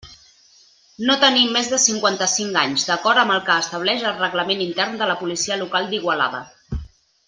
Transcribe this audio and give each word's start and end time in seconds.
No 1.09 1.17
tenir 1.23 1.43
més 1.57 1.69
de 1.73 1.79
cinquanta-cinc 1.83 2.59
anys, 2.63 2.87
d'acord 2.89 3.23
amb 3.27 3.35
el 3.37 3.45
que 3.51 3.61
estableix 3.67 4.09
el 4.13 4.19
reglament 4.25 4.67
Intern 4.69 5.01
de 5.05 5.13
la 5.15 5.21
Policia 5.25 5.63
Local 5.65 5.91
d'Igualada. 5.95 6.45